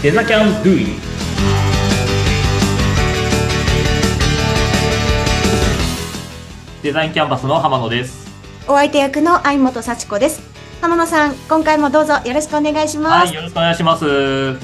[0.00, 0.86] デザキャンドゥイ
[6.84, 8.28] デザインキャンパスの浜野です。
[8.68, 10.40] お相手役の相本幸子です。
[10.80, 13.26] 浜野さん、今回もどうぞよろしくお願いします。
[13.26, 14.54] はい、よろしくお願いします。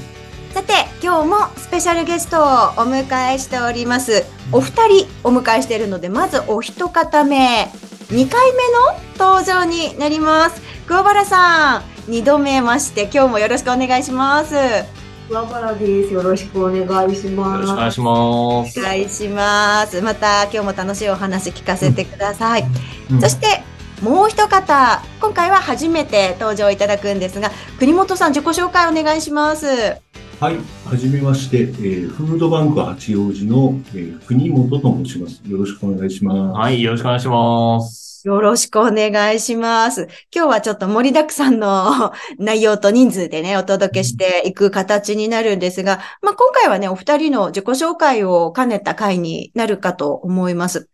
[0.54, 2.46] さて、今日もスペシャルゲストをお
[2.86, 4.24] 迎えしております。
[4.52, 7.68] お二人お迎えしているので、まずお一方目、
[8.10, 10.62] 2回目の登場になります。
[10.86, 15.03] 桑原さん、2度目まして、今日もよろしくお願いします。
[15.28, 16.12] 桑原です。
[16.12, 17.62] よろしくお願いしよます。
[17.62, 18.80] ろしくお願いします。
[18.80, 20.02] お願いします。
[20.02, 22.64] また今日も楽しいお話聞かせてください。
[23.10, 23.62] うんそして
[24.02, 29.66] もう一方、今回は初めて登場いただくんですが、国本さん自己紹介お願いします。
[29.66, 35.40] はい、はじめまして、えーフードバンク八王子の、えー国本と申します。
[35.48, 36.58] よろしくお願いします。
[36.58, 38.13] はい、よろしくお願いします。
[38.24, 40.08] よろしくお願いします。
[40.34, 50.88] 今日はちょっと盛りだくさんの 内容と人数でね、お届けしていく形になるんですが、まあ、今回はね、お二人の自己紹介を兼ねた回になるかと思います。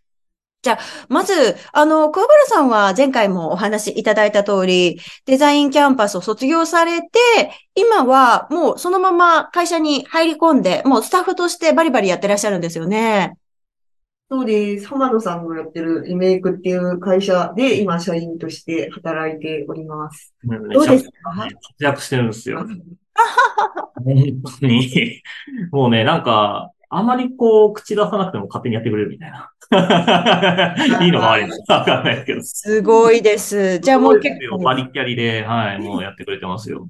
[0.62, 0.78] じゃあ、
[1.08, 7.08] まず、あの、桑原さんは前回もお話しいただいた通り、デザインキャンパスを卒業されて、
[7.76, 13.39] 今はもうそのまま会社に入り込んで、もうスタッフとしてバリバリやってらっしゃるんですよね。
[14.30, 14.86] そうです。
[14.86, 20.32] 浜野さんがやってるリメイクっていう会社で今社員として働いております。
[20.44, 21.50] どうですか活
[21.80, 22.58] 躍してるんですよ。
[22.58, 22.80] 本
[24.60, 25.20] 当に。
[25.72, 29.50] もうね、なんか、あまりこう、口出さなくても勝手にやってくれるみたいな。
[31.04, 32.42] いいのが悪いのかわかんないですけど。
[32.42, 33.80] すごいです。
[33.80, 36.88] じゃあもう結構バリッキャリで、はい、もうやってくれてますよ。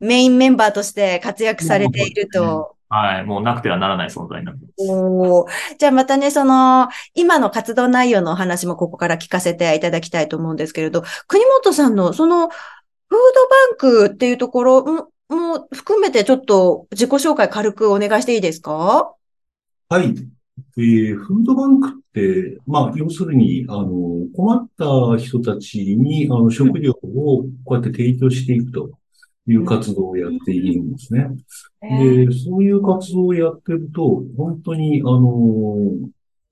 [0.00, 2.75] メインメンバーとして活躍されていると。
[2.88, 4.90] はい、もうなくてはならない存在になってます。
[4.90, 5.46] おー
[5.78, 12.52] じゃあまたね、その、今の活動内容のお話もここから聞かせていただきたいと思うんですけれど、国本さんのその、フー
[13.10, 19.12] ドバンクっていうところもも含めてちょっと自己紹介軽くお願いしていいですか？
[19.88, 20.14] はい。
[20.78, 26.96] えーフードバンクって、まあ、要するに、あの、困った人たちに、あの、食料を
[27.64, 28.90] こうやって提供していくと
[29.46, 31.28] いう活動をやっているんですね。
[31.80, 35.76] で、そういう活動をやってると、本当に、あの、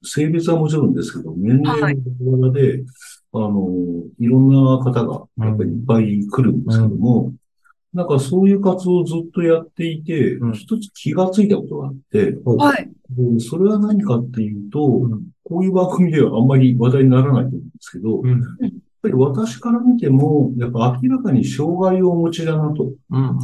[0.03, 2.85] 性別はもちろんですけど、年齢のバラで、
[3.33, 3.69] あの、
[4.21, 7.33] いろんな方が、やっぱりいっぱい来るんですけども、
[7.95, 12.91] なんかそういう活動をずっとやっていてうん、一つ気がついたことがあって、はい。
[13.11, 15.23] でそれは何かっていうと、うん。
[15.45, 18.23] こういう番組ではあんまり話題にならないと思うんですけど、
[19.05, 22.93] ぱり私から見ても、やっぱ明らかに障害をお持ちだなと。
[23.11, 23.39] うん。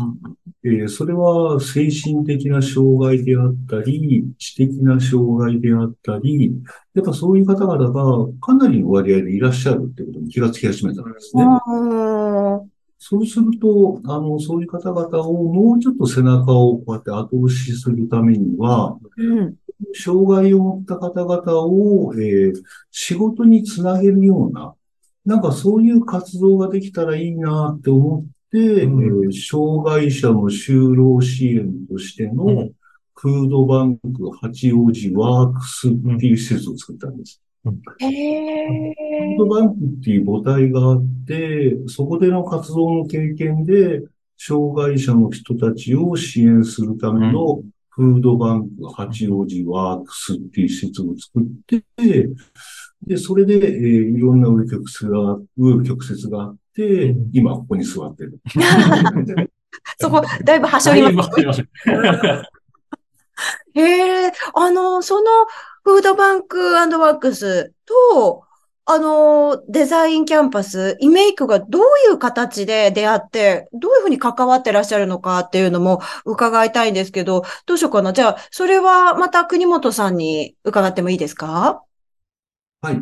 [0.62, 6.52] えーそれは精神的な障害であったり、知的な障害であったり、
[6.94, 11.44] やっぱそういう方々がかなりの割合でいらっしゃるってことに気がつき始めたんですね。
[11.44, 12.70] うん
[13.02, 19.54] そうすると、あの、そういう方々をもうちょっと背中をこうやって後押しするためには、うん。
[19.94, 24.74] 障害を持った方々を、えー仕事につなげるような、
[25.24, 29.04] なんかそういう活動ができたらいいなって思って、うん。
[29.04, 32.72] えー障害者の就労支援としての、うん。
[33.14, 37.40] フードバンク八王子ワークスっていう施設を作ったんです。
[37.62, 44.02] フードバンクっていう母体があって、そこでの活動の経験で、
[44.38, 51.84] 障害者の人たちを支援するための、フードバンク八王子ワークスっていう施設を作って、
[53.06, 53.62] で、それで、えー
[54.16, 58.38] いろんな紆余曲折が、紆余曲折があって、うん今ここに座ってる。
[59.98, 61.30] そこ、だいぶはしょります。
[63.74, 65.30] へえ、あの、その
[65.84, 68.42] フードバンクワークスと、
[68.84, 78.12] あの、デザインキャンパス、イメイクがどういう形で出会って、どういうふうに関わってらっしゃるのかっていうのも伺いたいんですけど、どうしようかな。
[78.12, 81.82] じゃあ、それはまた国本さんに伺ってもいいですか？
[82.82, 82.96] はい。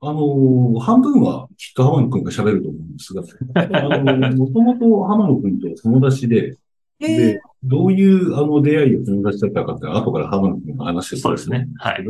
[0.00, 3.22] あのー半分はきっと浜野くんが喋ると思うんですが、
[3.54, 6.56] あのー もともと浜野くんと友達で、
[7.00, 11.68] へで、どういうあの出会いを友達だったかって後から浜野くんが話してくれるそうですね。
[11.76, 12.04] はい。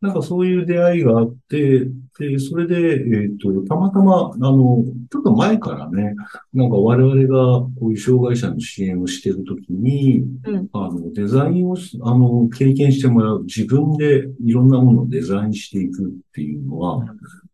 [0.00, 1.86] なんかそういう出会いがあって、
[2.18, 2.76] で、それで、
[3.22, 6.14] えっ、と、たまたま、あの、ちょっと前からね、
[6.54, 10.68] なんか我々がこういう障害者の支援をしているときに、うん。
[10.72, 17.04] あの、デザインをし、あの、経験してもらう、自分でいろんなものをデザインしていくっていうのは、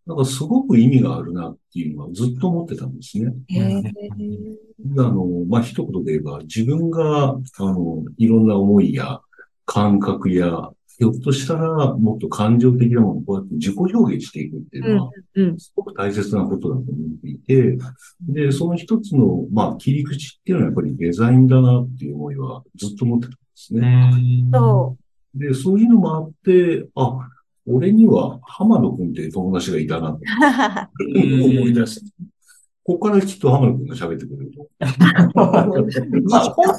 [0.07, 3.33] なんかすごく意味があるなっていうのはずっと思ってたんですね。
[4.99, 9.21] あの、まあ、一言で言えば、自分が、あの、いろんな思いや
[9.65, 15.59] 感覚や、ひょっとしたらもっと感情的なものをこうやって自己表現していくっていうのは、うん。
[15.59, 16.87] すごく大切なことだと思っ
[17.21, 17.79] ていて、
[18.23, 24.11] で、その一つの、まあ、切り口っていうのはやっぱりデザインだなっていう思いはずっと持ってたんですね。
[24.53, 24.97] そ
[25.35, 27.29] で、そういうのもあって、あ、
[27.67, 31.61] 俺には浜野くんっていう友達がいたなってう。
[31.61, 32.13] 思い出して。
[32.85, 34.69] ここからきっと浜野くんが喋ってくれると。
[35.35, 36.71] まあ、本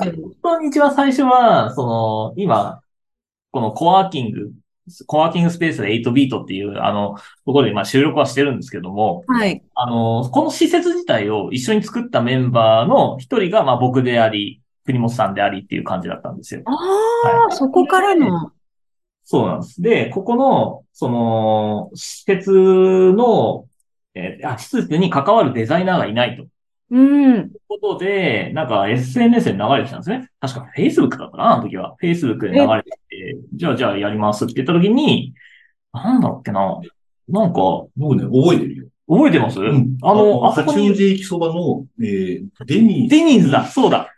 [0.41, 2.81] 当に一番最初は、その、今、
[3.57, 4.51] このコワーキング、
[5.07, 9.63] コワーキングスペースで8ビートっていう、あの、ところで今収録はしてるんですけども、はい。
[9.73, 16.61] あの、この施設自体を一緒に作ったメンバーの一人が、まあ僕であり、国本さんでありっていう感じだったんですよ。
[16.65, 18.51] ああ、そこからの。
[19.23, 19.81] そうなんです。
[19.81, 23.65] で、ここの、その、施設の、
[24.13, 26.45] えーあ、施設に関わるデザイナーがいないと。
[26.89, 27.51] うん。
[27.67, 30.29] ことで、なんか SNS で流れてきたんですね。
[30.39, 31.95] 確か Facebook だったな、あの時は。
[32.01, 32.99] Facebook で流れて、
[33.53, 35.33] じゃあじゃあやりますって言った時に、
[35.93, 36.79] なんだっけな。
[37.27, 37.59] なんか、
[37.95, 38.87] 僕ね、覚えてるよ。
[39.09, 44.09] 覚えてます、うんあの、あそこに、八王子駅そばの、えーデニーズ、デニーズだ、そうだ。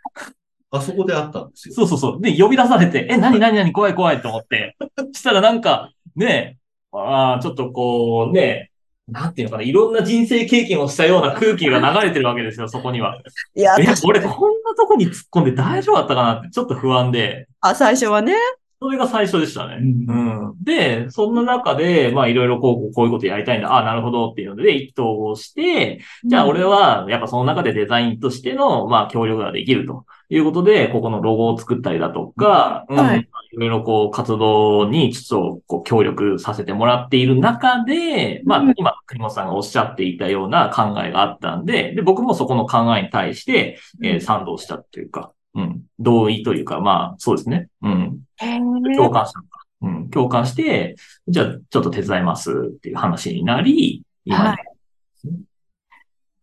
[0.72, 1.74] あそこであったんですよ。
[1.74, 2.20] そうそうそう。
[2.20, 4.76] で、呼び出されて、え、なになになに怖い怖いと思って。
[5.12, 6.58] したらなんか、ね
[6.92, 8.70] え、ああ、ちょっとこう、ねえ、
[9.10, 13.20] なんていうのかな、いろんな人生経験をしたような空気が流れてるわけですよ、そこには。
[13.54, 13.74] いや、
[14.04, 18.34] 俺にこんなとこに突っ込んで大丈夫だったかなってちょっと不安で、あ、最初はね。
[18.82, 19.76] それが最初でしたね。
[19.76, 20.14] うう
[20.52, 20.54] ん。
[20.62, 23.72] で、そんな中で、まあいろいろこう、こういうことやりたいんだ。
[23.72, 30.06] ああ、なるほどっていうので、一等をして、じゃあ俺は、やっぱその中でデザインとしての、まあ協力ができると。
[30.32, 33.28] いうことで、ここのロゴを作ったりだとか、うん、はい。
[33.52, 38.74] いろいろこう活動にちょっとこう協力させてもらっている中で、まあうん。
[38.76, 47.68] 今、栗本さんがおっしゃっていたような考えがあったんで、で、僕もそこの考えに対して、えー賛同したというか、うん、同意というか、まあそうですね。
[47.82, 48.20] うん。
[48.36, 48.58] へ
[48.96, 49.64] 共感したのか。
[49.82, 54.70] うん、共感して、じゃあちょっと手伝いますっていう話になり、今にはい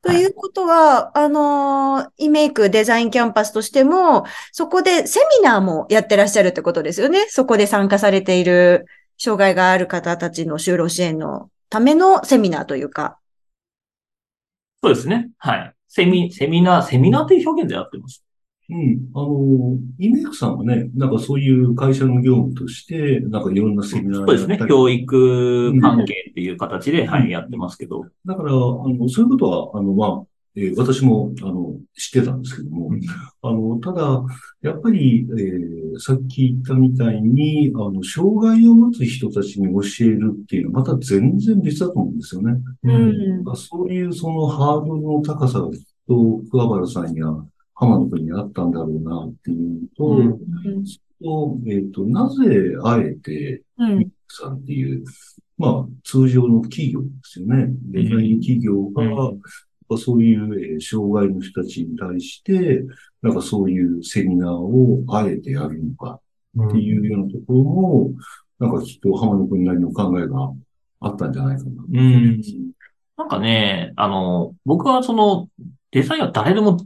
[0.07, 7.25] ということは、あのーイメイクデザインキャンパスとしても、そこでセミナーもやってらっしゃるってことですよね。
[7.27, 8.85] そこで参加されている
[9.17, 13.17] 障害がある方たちの就労支援のためのセミナーというか。
[14.81, 15.29] そうですね。
[15.39, 15.73] はい。
[15.89, 18.23] セミ、セミナー、セミナーっていう表現でやってます。
[18.69, 19.09] うん。
[19.13, 28.05] あの、イメイクさんはね、なんかそういう会社の業務として、なんかいろんなセミナーそうですね教育関係っていう形で、はい、やってますけど。
[28.25, 30.23] だから、あの、そういうことは、あの、まあ、
[30.57, 32.89] えー私も、あの、知ってたんですけども、
[33.43, 34.23] あの、ただ、
[34.61, 42.53] やっぱり、えーさっき言ったみたいに、あの、障害を持つ人たちに教えるっていうのは、また全然別だと思うんですよね。
[42.83, 43.43] うん。
[43.43, 47.25] まあそういうそのハードルの高さがきっと桑原さんや
[47.79, 50.37] 浜野君にあったんだろうなっていうと、うん
[51.21, 54.11] とえっ、と、なぜあえてうん。
[54.29, 55.03] さんっていう、
[55.57, 57.67] まあ通常の企業ですよね。
[57.91, 62.83] デザイン企業が、そういう、えー障害の人たちに対して、
[63.21, 66.19] なんかそういうセミナーをあえてやるのか
[66.65, 68.11] っていうようなところも、
[68.59, 70.51] なんかきっと浜野君なりの考えが
[70.99, 71.69] あったんじゃないかな。
[71.89, 72.41] うん。
[73.17, 75.47] なんかね、あの、僕はその、
[75.91, 76.77] デザインは誰でも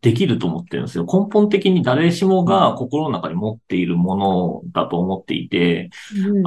[0.00, 1.04] できると思ってるんですよ。
[1.04, 5.90] 根本的に誰しもが心の中に持っているものだと思っていて、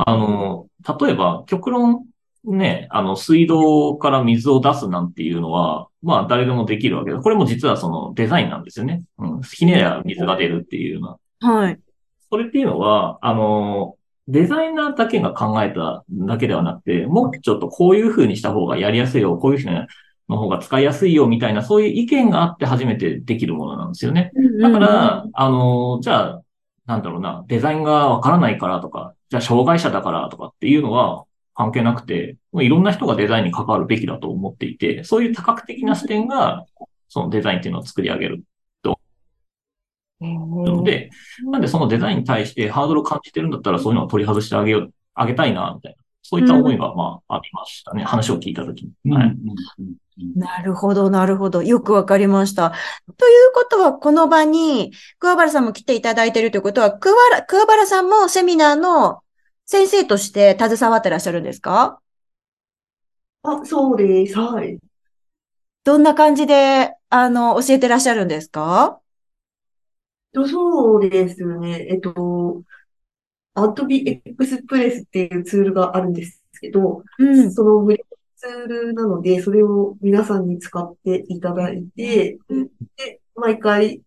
[0.05, 0.67] あの、
[0.99, 2.05] 例えば、極論、
[2.45, 7.19] ね、あの、水道から水を出すなんていうのは、まあ、誰でもできるわけだ。
[7.19, 9.03] これも実はそのデザインなんですよね。
[9.19, 9.41] うん。
[9.41, 11.49] ひねりゃ水が出るっていうような。
[11.55, 11.79] はい。
[12.29, 13.95] それっていうのは、あの、
[14.27, 19.87] デザイナーだけが考えただけではなくて、もうちょっとこういう風にした方がやりやすいよ、こういう風
[20.29, 24.31] の方が使いやすいよ、みたいな、そういう意見があって初めてできるものなんですよね。
[24.61, 26.41] だから、あの、じゃあ、
[26.85, 31.25] なんだろうな、デザインがわからないからとか、じゃあ障害者だからとかっていうのは
[31.55, 36.65] 関係なくて、もういろんな人がデザインに関わるべきだと思っていて、そういう多角的な視点が、
[37.09, 38.43] そのデザインっていうのを作り上げる
[40.21, 41.09] ので、
[41.51, 46.02] なんでそのデザインに対してハードルを感じてるんだったらそういうのを取り外してあげよう、あげたいな、みたいな。
[46.33, 48.03] そういった思いが、まあ、ありましたね。
[48.03, 48.91] 話を聞いたときに。
[50.35, 51.61] なるほど、なるほど。
[51.61, 52.73] よくわかりました。
[53.17, 59.19] ということは、この場に、桑原さんも来ていただいているということは、桑原桑原さんもセミナーの
[59.67, 61.99] 先生として携わってらっしゃるんですか？
[63.43, 64.39] あ、そうです。
[64.39, 64.79] はい。
[65.83, 68.99] どんな感じで、あの、教えてらっしゃるんですか？
[70.33, 71.85] とそうですね。
[71.91, 72.63] えっと、
[73.55, 77.51] アドビエクスプレスっていうツールがあるんですけど、うん。
[77.51, 78.03] その無料
[78.35, 82.67] ツールなので、それを皆さんに使っていただいて、うん
[82.97, 84.01] で、毎回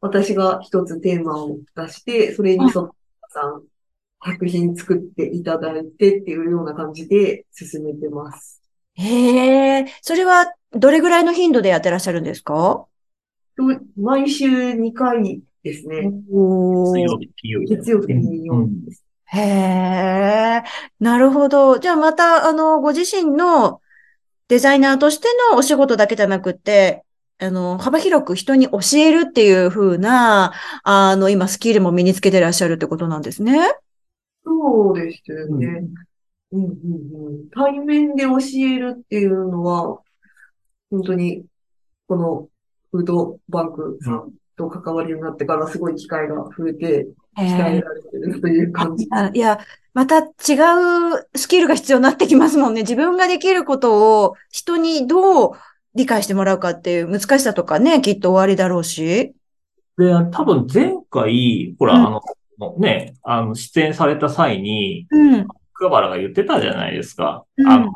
[0.00, 3.62] 私が一つテーマを出して、それに沿ったさん
[4.24, 8.60] 作品作っていただいてっていうような感じで進めてます。
[8.94, 12.86] へえ、それはどれぐらいの頻度でやってらっしゃるんですか？
[13.56, 13.64] と
[13.96, 16.02] 毎週2回ですね。
[16.02, 17.66] 水曜日、金曜日。
[17.66, 19.04] 月曜日、金曜日です。
[19.32, 20.62] へえ、
[20.98, 21.78] なるほど。
[21.78, 23.80] じゃあまた、あの、ご自身の
[24.48, 27.04] デザイナーとしてのお仕事だけじゃなくて、
[27.38, 30.52] あの、幅広く人に教えるっていう風な、
[30.82, 33.56] あの、今スキルも身につけてらっしゃるってことなんですね。
[34.44, 35.86] そうですよね。
[36.52, 37.48] うんうんうん。
[37.50, 40.00] 対面で教えるっていうのは、
[40.90, 41.44] 本当に、
[42.08, 42.48] この
[42.90, 49.06] フードバンクさんと関わるようになってからすごい機会が増えて、へ鍛ええられてるという感じ。
[49.10, 49.60] あいや、
[49.94, 52.82] また違うスキルが必要になってきますもんね。
[52.82, 55.50] 自分ができることを人にどう
[55.94, 59.34] 理解してもらうかっていう難しさとかね、きっと終わりだろうし。
[59.96, 62.22] で、多分前回、ほら、うんあ
[62.58, 65.48] の、ね、あの、出演された際に、うん。
[65.72, 67.44] 桑原が言ってたじゃないですか。
[67.56, 67.92] うんあの、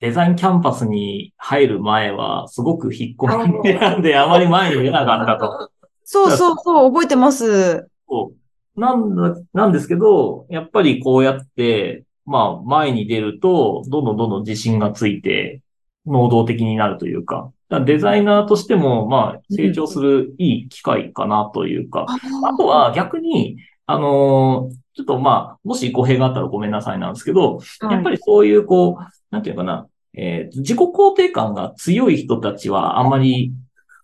[0.00, 5.70] デザインキャンパスに入る前は、すごく引っ込みなんで、あまり前に出なかったと。
[6.10, 7.86] そうそうそう、覚えてます。
[8.08, 8.32] そ
[8.76, 8.80] う。
[8.80, 15.62] なんだ、なんですけど、やっぱりこうやって、まあ、前に出ると、どんどんどんどん自信がついて、
[16.06, 22.06] 能動的になるというか、だからデザイナーとしても、まあ、成長するいい機会かなというか、
[22.42, 33.52] あとは逆に、あのーちょっとまあ、もし語弊があったらごめんなさいなんですけど、やっぱりそういうこう、なんていうかな、えー自己肯定感が強い人たちはあんまり、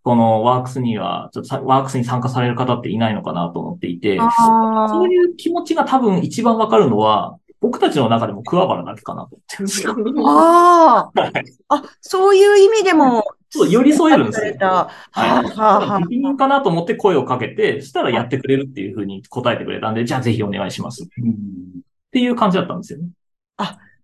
[0.07, 9.97] このワークスには、ちょっとさワークスに参加される方っていないのかなと思っていて、あそういう気持ちが多分一番わかるのは、僕たちの中でも桑原だけかなと思ってるんですよ。
[10.29, 11.11] あ
[11.69, 11.75] あ。
[11.75, 14.53] あ、そういう意味でも、そう、寄り添えるんですよ。
[14.53, 14.59] はい。
[14.61, 15.99] はあ、はあ。
[16.03, 21.03] 適任かなと思って声をかけて、そしたらやってくれるっていうふうに答えてくれたんで、じゃあぜひお願いします。
[21.03, 21.35] っうん
[22.13, 23.09] ていう感じだったんですよね。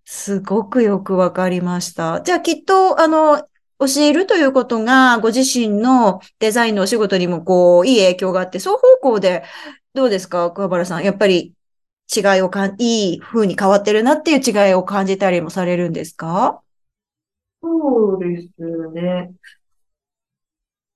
[0.04, 2.22] すごくよくわかりました。
[2.22, 3.46] じゃあきっと、あの、
[3.86, 9.42] 教えるということが、ご自身のデザインのお仕事にも、こう、いい影響があって、双方向で、
[9.94, 11.04] どうですか、桑原さん。
[11.04, 11.54] やっぱり、
[12.14, 16.62] 違いをかん、いい風に変わってるなっていう違いを感じたりもされるんですか？
[17.62, 18.48] そうです
[18.92, 19.32] ね。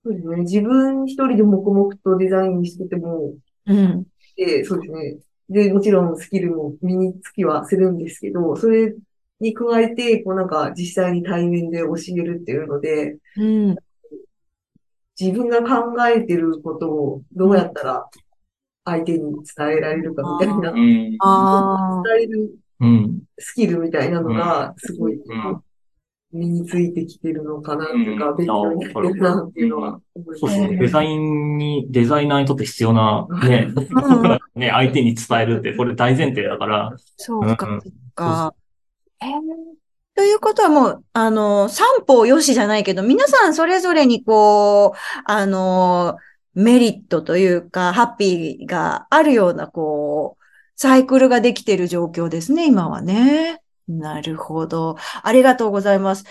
[0.04, 0.36] そうですね。
[0.42, 3.34] 自分一人で黙々とデザインしてても、
[3.66, 4.04] うん。
[4.36, 5.16] で、そうですね。
[5.48, 8.94] で、もちろんスキルも身につきはするんですけど、それ
[9.40, 13.76] に加えて、こうなんか実際に対面で教えるっていうので、うん。
[15.18, 18.06] 自分が考えてることをどうやったら
[18.84, 21.16] 相手に伝えられるかみたいな、ん。
[21.20, 22.02] ああ。
[22.04, 23.22] 伝えるうん。
[23.38, 25.62] スキルみたいなのが、すごいうん
[26.32, 30.76] 身についてきてるのかな、というか、うん勉強になってるな、っていうのは思いますそうですね。
[30.76, 38.54] デザインに、デザイナーにとって必要な、ね、うん ね、相手に伝えるって、これ大前提だから、そうか、うんそっか。
[39.20, 39.32] へえ
[40.14, 46.16] ということはもう、あの、三方よしじゃないけど、皆さんそれぞれにこう、あの、
[46.54, 50.42] メリットというか、ハッピーがあるような、こう、
[50.74, 53.60] サイクルができている状況ですね、今はね。
[53.88, 54.96] なるほど。
[55.22, 56.24] ありがとうございます。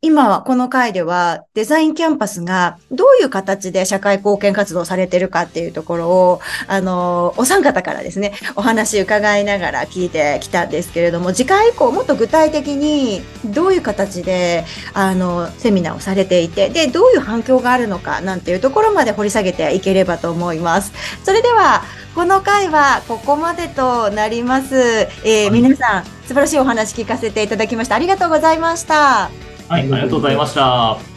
[0.00, 14.64] 今、この回では、デザインキャンパスがどういう形で社会貢献活動されてるかっていうところを、あの、お三方からですね、お話伺いながら聞いてきたんですけれども、次回以降もっと具体的にどういう形で、
[14.94, 20.94] あの、セミナーをされていて、で、どういう反響があるのかなんていうところまで掘り下げていければと思います。
[21.24, 21.82] それでは、
[22.14, 24.76] この回はここまでとなります。
[25.24, 27.94] えー皆さん、素晴らしいお話聞かせていただきました。
[27.94, 29.30] ありがとうございました。
[29.68, 31.11] はい、ありがとうございました。